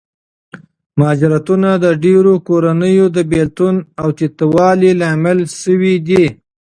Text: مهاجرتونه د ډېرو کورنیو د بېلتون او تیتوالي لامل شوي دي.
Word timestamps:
مهاجرتونه 0.97 1.69
د 1.83 1.85
ډېرو 2.05 2.33
کورنیو 2.47 3.05
د 3.15 3.17
بېلتون 3.31 3.75
او 4.01 4.07
تیتوالي 4.17 4.91
لامل 5.01 5.39
شوي 5.61 5.95
دي. 6.07 6.25